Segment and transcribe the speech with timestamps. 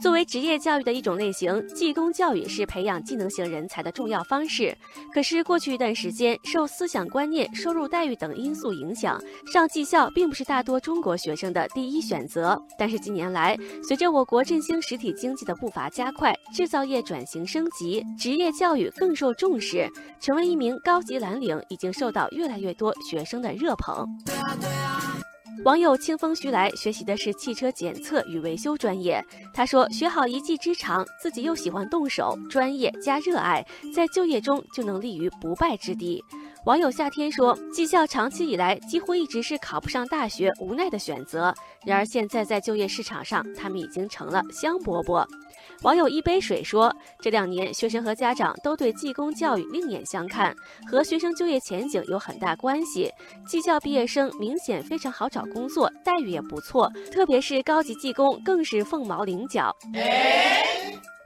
[0.00, 4.76] 作为职业教育的一种类型，技工教育是培养技能型人才的重要方式。
[5.12, 9.20] 可是过去一段时间，受思想观念、收入待遇等因素影响，
[9.52, 12.60] 上技校并不是大多中国学生的第一选择。
[12.78, 19.90] 但是近年来，随着我国振兴实体经济的步伐加快，制造业转型升级，职业教育更受重视，
[20.20, 24.06] 成为一名高级蓝领已经受到越来越多学生的热捧。
[25.64, 29.22] 网友清风徐来学习的是汽车检测与维修专业。
[29.52, 36.22] 他说：“学好一技之长，自己又喜欢动手，专业加热爱，在就业中就能立于不败之地。”
[36.68, 41.50] 网友夏天说：“技校长期以来几乎一直是考不上大学无奈的选择，
[41.86, 45.26] 然而现在在就业市场上，他们已经成了香饽饽。”
[45.80, 50.54] 网友一杯水说：“这两年，学生和家长都对技工教育另眼相看，
[50.86, 53.10] 和学生就业前景有很大关系。
[53.46, 59.74] 技校毕业生明显非常好找工作，待遇也不错，特别是高级技工更是凤毛麟角。”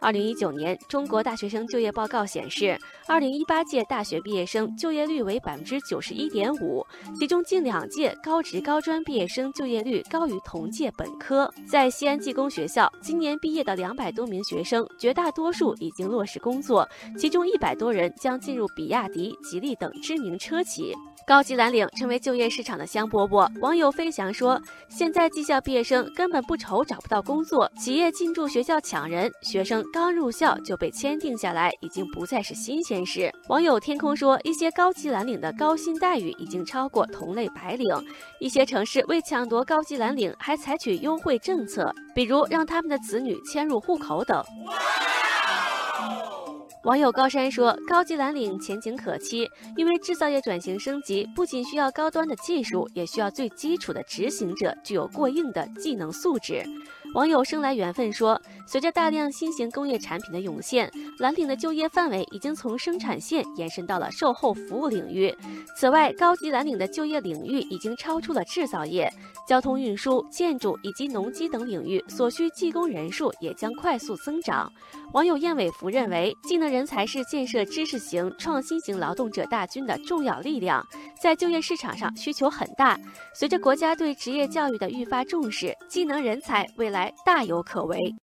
[0.00, 6.84] 二零一九年中国大学生就业报告显示，二零一八届大学毕业生就业率为百分之九十一点五，
[7.16, 11.48] 其中近两届高职高专毕业生就业率高于同届本科。
[11.68, 20.92] 在西安技工学校，今年毕业的两百多名学生，绝大多数已经落实工作，其中一百多人将进入比亚迪、吉利等知名车企。
[21.26, 23.48] 高级蓝领成为就业市场的香饽饽。
[23.60, 37.88] 网友飞翔说：“现在技校毕业生根本不愁找不到工作，企业进驻学校抢人，学生刚入校就被签订下来，已经不再是新鲜事。”网友天空说：“一些高级蓝领的高薪待遇已经超过同类白领，
[38.40, 44.42] 一些城市为抢夺高级蓝领，还采取优惠政策，比如让他们的子女迁入户口等。”
[46.84, 56.64] 网友高山说：“高级蓝领前景可期，因为制造业转型升级不仅需要高端的技术，也需要最基础的执行者具有过硬的技能素质。”
[57.14, 65.34] 网友生来缘分说，随着大量新型工业产品的涌现，蓝领的就业范围已经从生产线延伸到了售后服务领域。
[65.76, 69.12] 此外，高级蓝领的就业领域已经超出了制造业、
[69.46, 74.72] 交通运输、建筑以及农机等领域，所需技工人数也将快速增长。
[75.12, 80.82] 网友燕尾服认为，技能人才是建设知识型、创新型劳动者大军的重要力量，
[81.20, 82.98] 在就业市场上需求很大。
[83.34, 88.02] 随着国家对职业教育的愈发重视，技能人才未来大有可为。